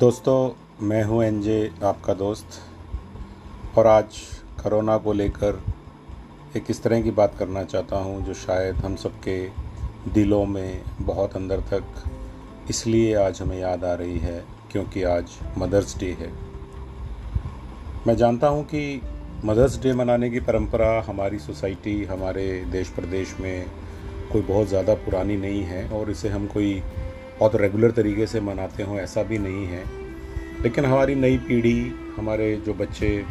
दोस्तों, 0.00 0.50
मैं 0.86 1.02
हूँ 1.04 1.22
एनजे 1.24 1.70
आपका 1.84 2.14
दोस्त। 2.14 2.58
और 3.78 3.86
आज 3.86 4.16
करोना 4.62 4.96
को 4.98 5.12
लेकर 5.12 5.60
एक 6.56 6.64
इस 6.70 6.82
तरह 6.82 7.00
की 7.02 7.10
बात 7.10 7.36
करना 7.38 7.62
चाहता 7.64 7.96
हूँ, 7.96 8.20
जो 8.24 8.34
शायद 8.34 8.76
हम 8.76 8.96
सबके 8.96 9.38
दिलों 10.12 10.44
में 10.46 10.82
बहुत 11.00 11.36
अंदर 11.36 11.60
तक 11.72 12.04
इसलिए 12.70 13.14
आज 13.14 13.40
हमें 13.42 13.58
याद 13.58 13.84
आ 13.84 13.94
रही 13.94 14.18
है, 14.18 14.44
क्योंकि 14.72 15.02
आज 15.04 15.38
मदर्स 15.58 15.98
डे 15.98 16.10
है। 16.20 16.30
मैं 18.06 18.16
जानता 18.16 18.48
हूँ 18.48 18.64
कि 18.64 19.02
मदर्स 19.44 19.80
डे 19.82 19.94
मनाने 19.94 20.30
की 20.30 20.40
परंपरा 20.42 20.90
हमारी 21.08 21.38
सोसाइटी, 21.38 22.02
हमारे 22.04 22.48
देश 22.70 22.88
प्रदेश 22.90 23.36
में 23.40 23.66
कोई 24.32 24.42
बहुत 24.42 24.68
ज़्यादा 24.68 24.94
पुरानी 25.00 25.36
नहीं 25.38 25.62
है, 25.62 25.88
और 25.90 26.10
इसे 26.10 26.28
हम 26.28 26.46
कोई 26.46 26.82
बहुत 27.38 27.56
रेगुलर 27.56 27.90
तरीके 27.90 28.26
से 28.26 28.40
मनाते 28.40 28.82
हों, 28.82 28.98
ऐसा 28.98 29.22
भी 29.22 29.38
नहीं 29.38 29.66
है। 29.66 29.84
लेकिन 30.62 30.84
हमारी 30.84 31.14
नई 31.14 31.36
पीढ़ी, 31.38 31.92
हमारे 32.16 32.54
जो 32.56 32.74
बच्चे 32.74 33.24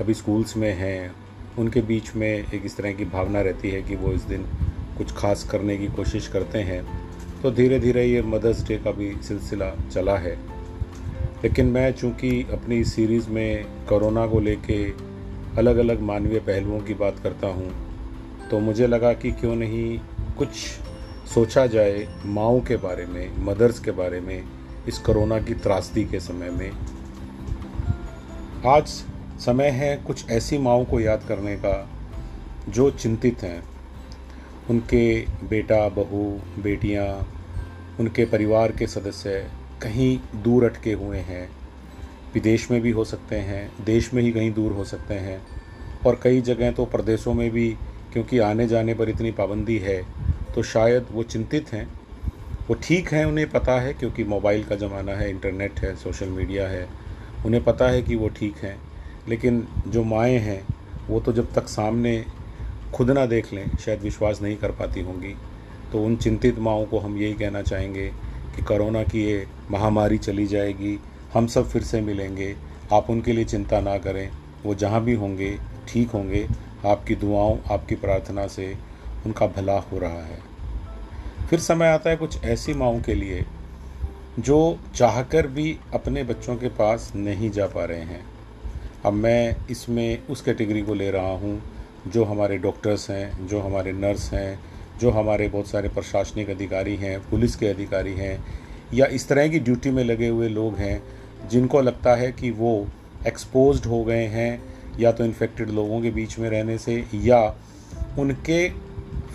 अभी 0.00 0.14
स्कूल्स 0.14 0.56
में 0.56 0.72
हैं, 0.72 1.14
उनके 1.58 1.80
बीच 1.80 2.14
में 2.16 2.28
एक 2.28 2.62
इस 2.64 2.76
तरह 2.76 2.92
की 2.92 3.04
भावना 3.04 3.40
रहती 3.40 3.70
है 3.70 3.82
कि 3.82 3.96
वो 3.96 4.12
इस 4.12 4.22
दिन 4.22 4.42
कुछ 4.98 5.12
खास 5.12 5.44
करने 5.44 5.76
की 5.76 5.86
कोशिश 5.86 6.28
करते 6.28 6.58
हैं। 6.58 6.82
तो 7.42 7.50
धीरे 7.50 7.78
धीरे 7.78 8.04
ये 8.04 8.22
मदर्स 8.22 8.66
डे 8.68 8.76
का 8.76 8.90
भी 8.90 9.14
सिलसिला 9.22 9.70
चला 9.92 10.16
है। 10.16 10.34
लेकिन 11.44 11.66
मैं 11.66 11.92
चूँकि 11.92 12.30
अपनी 12.52 12.84
सीरीज़ 12.84 13.28
में 13.30 13.64
कोरोना 13.88 14.26
को 14.26 14.40
लेके 14.40 14.84
अलग 15.58 15.76
अलग 15.76 16.00
मानवीय 16.00 16.40
पहलुओं 16.40 16.80
की 16.80 16.94
बात 16.94 17.18
करता 17.18 17.46
हूँ 17.46 17.72
तो 18.50 18.58
मुझे 18.58 18.86
लगा 18.86 19.12
कि 19.12 19.32
क्यों 19.32 19.54
नहीं 19.56 19.98
कुछ 20.38 20.48
सोचा 21.34 21.66
जाए 21.66 22.08
माओ 22.26 22.60
के 22.60 22.76
बारे 22.76 23.06
में, 23.06 23.36
मदर्स 23.38 23.78
के 23.78 23.90
बारे 23.90 24.20
में, 24.20 24.44
इस 24.88 24.98
कोरोना 24.98 25.40
की 25.40 25.54
त्रासदी 25.54 26.04
के 26.04 26.20
समय 26.20 26.50
में। 26.50 26.70
आज 28.66 28.88
समय 29.40 29.68
है 29.68 29.96
कुछ 29.96 30.30
ऐसी 30.30 30.58
माओ 30.58 30.84
को 30.84 31.00
याद 31.00 31.24
करने 31.28 31.56
का 31.56 31.90
जो 32.68 32.90
चिंतित 32.90 33.42
हैं। 33.42 33.64
उनके 34.70 35.20
बेटा, 35.20 35.88
बहू, 35.88 36.40
बेटियाँ, 36.62 37.34
उनके 38.00 38.24
परिवार 38.24 38.72
के 38.72 38.86
सदस्य 38.86 39.50
कहीं 39.82 40.42
दूर 40.42 40.64
अटके 40.64 40.92
हुए 40.92 41.18
हैं। 41.18 41.50
विदेश 42.34 42.70
में 42.70 42.80
भी 42.80 42.90
हो 42.90 43.04
सकते 43.04 43.36
हैं, 43.36 43.84
देश 43.84 44.14
में 44.14 44.22
ही 44.22 44.32
कहीं 44.32 44.52
दूर 44.52 44.72
हो 44.72 44.84
सकते 44.84 45.14
हैं। 45.14 45.46
और 46.06 46.20
कई 46.22 46.40
जगह 46.40 46.70
तो 46.70 46.84
प्रदेशों 46.84 47.34
में 47.34 47.50
भी, 47.50 47.76
क्योंकि 48.12 48.38
आने 48.38 48.66
जाने 48.66 48.94
पर 48.94 49.08
इतनी 49.08 49.30
पाबंदी 49.30 49.78
है 49.78 50.26
तो 50.56 50.62
शायद 50.62 51.06
वो 51.12 51.22
चिंतित 51.22 51.72
हैं। 51.72 51.88
वो 52.68 52.74
ठीक 52.74 53.12
हैं, 53.12 53.24
उन्हें 53.24 53.50
पता 53.50 53.80
है, 53.80 53.94
क्योंकि 53.94 54.24
मोबाइल 54.24 54.64
का 54.64 54.76
ज़माना 54.76 55.12
है, 55.12 55.30
इंटरनेट 55.30 55.80
है, 55.80 55.96
सोशल 55.96 56.28
मीडिया 56.28 56.68
है। 56.68 56.88
उन्हें 57.46 57.64
पता 57.64 57.88
है 57.88 58.02
कि 58.02 58.16
वो 58.16 58.28
ठीक 58.28 58.56
हैं, 58.56 58.78
लेकिन 59.28 59.68
जो 59.88 60.04
माएँ 60.04 60.38
हैं, 60.38 60.66
वो 61.08 61.20
तो 61.20 61.32
जब 61.32 61.52
तक 61.52 61.68
सामने 61.68 62.24
खुद 62.94 63.10
ना 63.10 63.26
देख 63.26 63.52
लें, 63.52 63.70
शायद 63.76 64.00
विश्वास 64.00 64.42
नहीं 64.42 64.56
कर 64.56 64.70
पाती 64.70 65.00
होंगी। 65.00 65.34
तो 65.92 66.04
उन 66.04 66.16
चिंतित 66.16 66.58
माओं 66.58 66.86
को 66.86 66.98
हम 66.98 67.18
यही 67.18 67.34
कहना 67.34 67.62
चाहेंगे 67.62 68.06
कि 68.56 68.62
कोरोना 68.62 69.02
की 69.02 69.24
ये 69.24 69.46
महामारी 69.70 70.18
चली 70.18 70.46
जाएगी, 70.46 71.00
हम 71.34 71.46
सब 71.46 71.68
फिर 71.68 71.82
से 71.82 72.00
मिलेंगे, 72.00 72.56
आप 72.92 73.10
उनके 73.10 73.32
लिए 73.32 73.44
चिंता 73.44 73.80
ना 73.80 73.98
करें, 73.98 74.30
वो 74.64 74.74
जहाँ 74.74 75.04
भी 75.04 75.14
होंगे, 75.14 75.58
ठीक 75.88 76.10
होंगे। 76.10 76.48
आपकी 76.86 77.14
दुआओं, 77.14 77.58
आपकी 77.70 77.94
प्रार्थना 77.94 78.46
से 78.46 78.85
उनका 79.26 79.46
भला 79.46 79.78
हो 79.78 79.98
रहा 79.98 80.24
है। 80.24 80.38
फिर 81.50 81.60
समय 81.60 81.86
आता 81.86 82.10
है 82.10 82.16
कुछ 82.16 82.44
ऐसी 82.44 82.74
माओं 82.74 83.00
के 83.00 83.14
लिए, 83.14 83.44
जो 84.38 84.78
चाहकर 84.94 85.46
भी 85.46 85.78
अपने 85.94 86.24
बच्चों 86.24 86.56
के 86.56 86.68
पास 86.68 87.12
नहीं 87.16 87.50
जा 87.50 87.66
पा 87.66 87.84
रहे 87.84 88.00
हैं। 88.00 88.24
अब 89.04 89.12
मैं 89.12 89.56
इसमें 89.70 90.26
उस 90.26 90.40
कैटेगरी 90.40 90.82
को 90.82 90.94
ले 90.94 91.10
रहा 91.10 91.32
हूँ, 91.32 91.62
जो 92.06 92.24
हमारे 92.24 92.58
डॉक्टर्स 92.58 93.10
हैं, 93.10 93.46
जो 93.46 93.60
हमारे 93.60 93.92
नर्स 93.92 94.32
हैं, 94.32 94.60
जो 95.00 95.10
हमारे 95.10 95.48
बहुत 95.48 95.68
सारे 95.68 95.88
प्रशासनिक 95.88 96.50
अधिकारी 96.50 96.96
हैं, 96.96 97.18
पुलिस 97.30 97.56
के 97.56 97.66
अधिकारी 97.66 98.14
हैं, 98.14 98.44
या 98.94 99.06
इस 99.06 99.28
तरह 99.28 99.48
की 99.48 99.58
ड्यूटी 99.58 99.90
में 99.90 100.04
लगे 100.04 100.28
हुए 100.28 100.48
लोग 100.48 100.76
हैं, 100.76 101.02
जिनको 101.48 101.80
लगता 101.80 102.14
है 102.14 102.32
कि 102.32 102.50
वो 102.50 102.86
एक्सपोज्ड 103.26 103.86
हो 103.86 104.04
गए 104.04 104.26
हैं, 104.26 104.62
या 105.00 105.12
तो 105.12 105.24
इन्फेक्टेड 105.24 105.70
लोगों 105.70 106.00
के 106.02 106.10
बीच 106.10 106.38
में 106.38 106.50
रहने 106.50 106.78
से, 106.78 107.04
या 107.14 107.56
उनके 108.18 108.85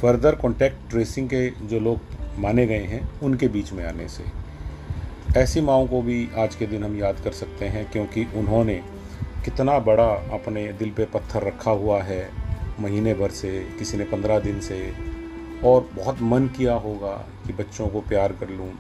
फर्दर 0.02 0.36
कॉन्टैक्ट 0.36 0.90
ट्रेसिंग 0.90 1.28
के 1.30 1.50
जो 1.68 1.80
लोग 1.80 2.40
माने 2.40 2.66
गए 2.68 2.84
हैं, 2.84 3.02
उनके 3.24 3.48
बीच 3.48 3.72
में 3.74 3.84
आने 3.86 4.08
से। 4.08 4.24
ऐसी 5.40 5.62
माओं 5.62 5.88
को 5.88 6.02
भी 6.02 6.30
आज 6.38 6.56
के 6.56 6.68
दिन 6.68 6.84
हम 6.84 6.98
याद 6.98 7.20
कर 7.24 7.32
सकते 7.32 7.66
हैं, 7.66 7.90
क्योंकि 7.92 8.26
उन्होंने 8.36 8.76
कितना 9.46 9.78
बड़ा 9.80 10.08
अपने 10.34 10.68
दिल 10.74 10.92
पे 10.92 11.06
पत्थर 11.06 11.44
रखा 11.44 11.72
हुआ 11.72 12.02
है 12.04 12.30
महीने 12.80 13.14
भर 13.14 13.30
से, 13.32 13.60
किसी 13.80 13.98
ने 13.98 14.04
पंद्रह 14.04 14.40
दिन 14.40 14.60
से, 14.60 14.94
और 15.66 15.90
बहुत 15.96 16.22
मन 16.22 16.48
किया 16.48 16.74
होगा 16.76 17.14
कि 17.48 17.54
बच्चों 17.54 17.88
को 17.88 18.02
प्यार 18.02 18.34
कर 18.34 18.50
लूँ, 18.50 18.72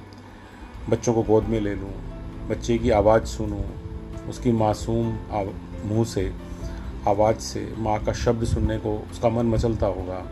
बच्चों 0.89 1.13
को 1.13 1.23
गोद 1.23 1.43
में 1.43 1.59
ले 1.59 1.75
लूँ, 1.75 1.93
बच्चे 2.49 2.77
की 2.77 2.89
आवाज़ 2.89 3.25
सुनूँ, 3.25 3.63
उसकी 4.29 4.51
मासूम 4.51 5.17
मुँह 5.85 6.03
से, 6.05 6.31
आवाज़ 7.07 7.37
से, 7.37 7.73
माँ 7.77 8.03
का 8.03 8.13
शब्द 8.13 8.45
सुनने 8.45 8.77
को 8.77 8.97
उसका 9.11 9.29
मन 9.29 9.45
मचलता 9.45 9.87
होगा। 9.87 10.25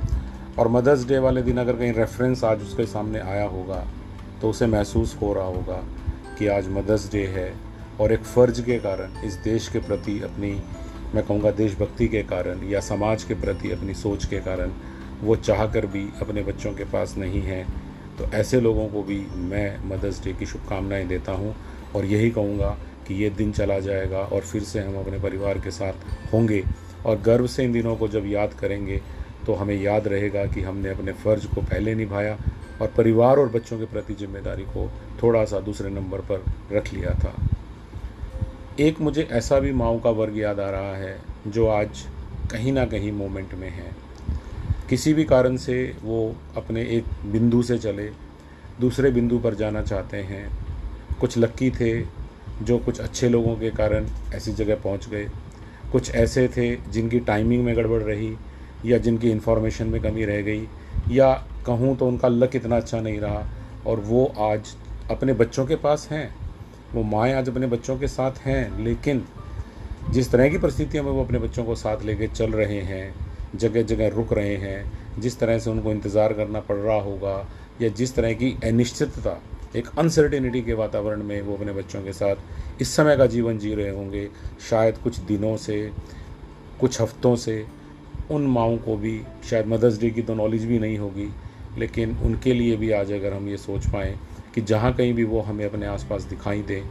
और 0.58 0.68
मदर्स 0.68 1.08
डे 1.08 1.18
वाले 1.20 1.42
दिन 1.42 1.58
अगर 1.58 1.76
कहीं 1.76 1.94
रेफरेंस 1.94 2.44
आज 2.44 2.62
उसके 2.62 2.86
सामने 2.86 3.20
आया 3.20 3.46
होगा 3.46 3.86
तो 4.42 4.50
उसे 4.50 4.66
महसूस 4.66 5.18
हो 5.22 5.34
रहा 5.34 5.46
होगा 5.46 5.84
कि 6.40 6.48
आज 6.48 6.68
मदर्स 6.68 7.12
डे 7.12 7.26
है 7.26 7.54
और 8.00 8.12
एक 8.12 8.24
फ़र्ज़ 8.24 8.62
के 8.62 8.80
कारण, 8.80 9.22
इस 9.24 9.34
देश 9.34 9.68
के 9.68 9.80
प्रति 9.80 10.20
अपनी, 10.22 10.52
मैं 11.16 11.24
कहूँगा 11.26 11.52
देशभक्ति 11.52 12.08
के 12.08 12.24
कारण 12.24 12.64
या 12.70 12.80
समाज 12.80 13.24
के 13.24 13.34
प्रति 13.34 13.72
अपनी 13.72 13.94
सोच 13.94 14.26
के 14.26 14.40
कारण, 14.40 14.72
वो 15.22 15.36
चाह 15.36 15.66
कर 15.66 15.86
भी 15.86 16.08
अपने 16.22 16.42
बच्चों 16.42 16.74
के 16.74 16.84
पास 16.84 17.16
नहीं 17.18 17.42
है। 17.42 17.64
तो 18.18 18.26
ऐसे 18.26 18.62
लोगों 18.62 18.88
को 18.88 19.04
भी 19.04 19.20
मैं 19.36 19.90
मदर्स 19.90 20.24
डे 20.24 20.34
की 20.34 20.46
शुभकामनाएँ 20.46 21.08
देता 21.08 21.31
हूँ 21.31 21.56
और 21.96 22.06
यही 22.06 22.30
कहूँगा 22.31 22.78
कि 23.08 23.14
ये 23.14 23.30
दिन 23.30 23.52
चला 23.52 23.80
जाएगा 23.80 24.20
और 24.20 24.42
फिर 24.42 24.64
से 24.64 24.80
हम 24.80 25.00
अपने 25.00 25.20
परिवार 25.20 25.60
के 25.60 25.72
साथ 25.72 26.34
होंगे 26.34 26.64
और 27.06 27.22
गर्व 27.22 27.48
से 27.48 27.64
इन 27.64 27.72
दिनों 27.72 27.96
को 27.96 28.08
जब 28.08 28.24
याद 28.26 28.54
करेंगे 28.54 29.02
तो 29.50 29.54
हमें 29.54 29.76
याद 29.76 30.08
रहेगा 30.08 30.46
कि 30.46 30.62
हमने 30.62 30.90
अपने 30.90 31.12
फ़र्ज़ 31.12 31.48
को 31.48 31.62
पहले 31.62 31.94
निभाया 31.96 32.38
और 32.82 32.88
परिवार 32.88 33.38
और 33.38 33.50
बच्चों 33.50 33.78
के 33.80 33.86
प्रति 33.86 34.14
ज़िम्मेदारी 34.14 34.64
को 34.64 34.90
थोड़ा 35.22 35.44
सा 35.46 35.60
दूसरे 35.60 35.90
नंबर 35.90 36.20
पर 36.22 36.44
रख 36.72 36.94
लिया 36.94 37.14
था। 37.14 37.34
एक 38.80 39.00
मुझे 39.02 39.28
ऐसा 39.32 39.60
भी 39.60 39.72
माओ 39.74 40.00
का 40.00 40.10
वर्ग 40.10 40.38
याद 40.38 40.60
आ 40.60 40.70
रहा 40.70 40.96
है 40.96 41.18
जो 41.48 41.66
आज 41.68 42.04
कहीं 42.52 42.74
ना 42.74 42.86
कहीं 42.86 43.12
मोमेंट 43.12 43.54
में 43.54 43.70
है। 43.70 43.92
किसी 44.90 45.14
भी 45.14 45.24
कारण 45.24 45.58
से 45.58 45.78
वो 46.04 46.20
अपने 46.58 46.81
एक 46.98 47.06
बिंदु 47.26 47.62
से 47.64 47.78
चले, 47.78 48.10
दूसरे 48.81 49.12
बिंदु 49.12 49.40
पर 49.40 49.56
जाना 49.56 49.81
चाहते 49.81 50.18
हैं। 50.24 50.48
कुछ 51.20 51.38
लक्की 51.38 51.72
थे 51.72 51.92
जो 52.62 52.78
कुछ 52.78 53.00
अच्छे 53.00 53.30
लोगों 53.30 53.56
के 53.56 53.70
कारण 53.72 54.08
ऐसी 54.34 54.54
जगह 54.54 54.76
पहुँच 54.76 55.10
गए। 55.10 55.28
कुछ 55.92 56.16
ऐसे 56.16 56.48
थे 56.48 56.76
जिनकी 56.92 57.20
टाइमिंग 57.20 57.66
में 57.66 57.76
गड़बड़ 57.78 58.02
रही 58.04 58.36
या 58.86 58.98
जिनकी 58.98 59.32
इन्फॉर्मेशन 59.32 59.88
में 59.88 60.02
कमी 60.02 60.26
रह 60.26 60.42
गई, 60.42 60.68
या 61.12 61.34
कहूँ 61.66 61.98
तो 61.98 62.08
उनका 62.08 62.28
लक 62.28 62.56
इतना 62.56 62.78
अच्छा 62.78 63.02
नहीं 63.02 63.20
रहा, 63.20 63.46
और 63.88 64.00
वो 64.00 64.26
आज 64.40 64.76
अपने 65.12 65.34
बच्चों 65.34 65.66
के 65.66 65.76
पास 65.76 66.08
हैं, 66.12 66.36
वो 66.94 67.04
माएँ 67.04 67.34
आज 67.34 67.50
अपने 67.50 67.68
बच्चों 67.68 67.98
के 67.98 68.08
साथ 68.08 68.32
हैं, 68.32 68.84
लेकिन 68.84 69.26
जिस 70.10 70.32
तरह 70.32 70.50
की 70.50 70.58
परिस्थितियों 70.58 71.04
में 71.04 71.12
वो 71.12 71.24
अपने 71.24 71.40
बच्चों 71.40 71.64
को 71.64 71.76
साथ 71.76 72.04
लेके 72.04 72.28
चल 72.28 72.52
रहे 72.52 72.80
हैं 72.82 73.14
जगह 73.56 73.82
जगह 73.82 74.08
रुक 74.08 74.34
रहे 74.34 74.56
हैं, 74.56 74.92
जिस 75.20 75.40
तरह 75.40 75.60
से 75.60 75.70
उनको 75.70 75.92
इंतज़ार 75.92 76.34
करना 76.34 76.60
पड़ 76.60 76.76
रहा 76.76 77.00
होगा, 77.02 77.48
या 77.82 77.90
जिस 77.90 78.16
तरह 78.16 78.34
की 78.34 78.58
अनिश्चितता, 78.64 79.42
एक 79.75 79.88
अनसर्टेनिटी 80.00 80.62
के 80.62 80.74
वातावरण 80.74 81.24
में 81.24 81.42
वो 81.42 81.56
अपने 81.56 81.74
बच्चों 81.74 82.02
के 82.04 82.14
साथ 82.14 82.82
इस 82.82 82.96
समय 82.96 83.18
का 83.18 83.25
जीवन 83.25 83.58
जी 83.58 83.74
रहे 83.75 83.90
होंगे, 83.90 84.30
शायद 84.70 84.98
कुछ 84.98 85.20
दिनों 85.20 85.58
से, 85.58 85.92
कुछ 86.80 87.02
हफ्तों 87.02 87.36
से 87.36 87.66
उन 88.31 88.48
माओं 88.48 88.78
को 88.78 88.96
भी, 88.98 89.22
शायद 89.50 89.68
मदर्स 89.68 90.00
डे 90.00 90.10
की 90.10 90.22
तो 90.22 90.36
नॉलेज 90.36 90.66
भी 90.66 90.80
नहीं 90.80 90.98
होगी, 90.98 91.30
लेकिन 91.78 92.18
उनके 92.26 92.54
लिए 92.54 92.76
भी 92.76 92.92
आज 92.92 93.12
अगर 93.12 93.34
हम 93.34 93.48
ये 93.50 93.58
सोच 93.58 93.88
पाएँ 93.88 94.20
कि 94.56 94.62
जहाँ 94.62 94.94
कहीं 94.94 95.14
भी 95.14 95.24
वो 95.24 95.42
हमें 95.42 95.66
अपने 95.66 95.86
आसपास 95.86 96.24
दिखाई 96.24 96.62
दें, 96.62 96.81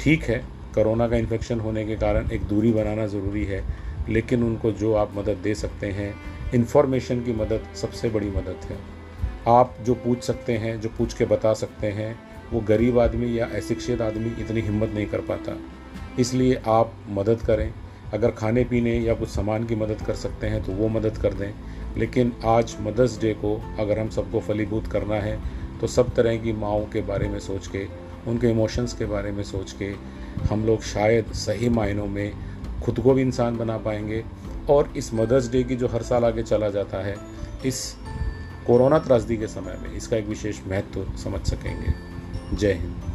ठीक 0.00 0.22
है, 0.22 0.38
कोरोना 0.74 1.08
का 1.08 1.16
इन्फेक्शन 1.16 1.60
होने 1.60 1.84
के 1.86 1.96
कारण 1.96 2.30
एक 2.30 2.42
दूरी 2.42 2.72
बनाना 2.72 3.06
ज़रूरी 3.06 3.44
है, 3.44 3.62
लेकिन 4.08 4.42
उनको 4.42 4.72
जो 4.72 4.94
आप 4.94 5.12
मदद 5.16 5.36
दे 5.36 5.54
सकते 5.54 5.86
हैं 5.86 6.14
इन्फॉर्मेशन 6.54 7.22
की 7.22 7.32
मदद 7.32 7.66
सबसे 7.74 8.08
बड़ी 8.08 8.28
मदद 8.30 8.64
है। 8.64 8.76
आप 9.48 9.74
जो 9.86 9.94
पूछ 9.94 10.22
सकते 10.22 10.56
हैं, 10.56 10.80
जो 10.80 10.88
पूछ 10.88 11.14
के 11.14 11.24
बता 11.24 11.52
सकते 11.54 11.86
हैं, 11.86 12.18
वो 12.52 12.60
गरीब 12.60 12.98
आदमी 12.98 13.38
या 13.38 13.46
अशिक्षित 13.46 14.00
आदमी 14.00 14.30
इतनी 14.40 14.60
हिम्मत 14.60 14.90
नहीं 14.90 15.06
कर 15.06 15.20
पाता। 15.20 15.56
इसलिए 16.18 16.60
आप 16.66 16.92
मदद 17.08 17.42
करें 17.42 17.72
अगर 18.12 18.30
खाने 18.30 18.64
पीने 18.64 18.98
या 18.98 19.14
कुछ 19.14 19.28
सामान 19.28 19.64
की 19.64 19.74
मदद 19.74 20.02
कर 20.06 20.14
सकते 20.14 20.46
हैं 20.46 20.62
तो 20.64 20.72
वो 20.72 20.88
मदद 20.88 21.16
कर 21.16 21.34
दें। 21.34 21.52
लेकिन 21.96 22.32
आज 22.44 22.76
मदर्स 22.80 23.20
डे 23.20 23.32
को 23.34 23.56
अगर 23.78 23.98
हम 23.98 24.08
सबको 24.08 24.40
फलीभूत 24.40 24.86
करना 24.86 25.14
है 25.14 25.40
तो 25.80 25.86
सब 25.86 26.14
तरह 26.14 26.36
की 26.36 26.52
माओं 26.52 26.84
के 26.84 27.00
बारे 27.00 27.28
में 27.28 27.38
सोच 27.38 27.66
के, 27.66 27.86
उनके 28.26 28.46
इमोशंस 28.46 28.92
के 28.92 29.06
बारे 29.06 29.32
में 29.32 29.42
सोच 29.42 29.72
के, 29.72 29.92
हम 30.50 30.64
लोग 30.66 30.82
शायद 30.82 31.32
सही 31.32 31.68
मायनों 31.68 32.06
में 32.06 32.32
खुद 32.82 33.00
को 33.00 33.14
भी 33.14 33.22
इंसान 33.22 33.56
बना 33.56 33.78
पाएँगे। 33.78 34.24
और 34.70 34.92
इस 34.96 35.14
मदर्स 35.14 35.50
डे 35.50 35.62
की 35.62 35.76
जो 35.76 35.88
हर 35.88 36.02
साल 36.02 36.24
आगे 36.24 36.42
चला 36.42 36.68
जाता 36.68 36.98
है, 37.06 37.16
इस 37.64 37.96
कोरोना 38.66 38.98
त्रासदी 38.98 39.36
के 39.36 39.46
समय 39.46 39.78
में 39.82 39.92
इसका 39.92 40.16
एक 40.16 40.26
विशेष 40.26 40.58
महत्व 40.68 41.16
समझ 41.16 41.40
सकेंगे। 41.40 41.92
जय 42.56 42.72
हिंद। 42.72 43.07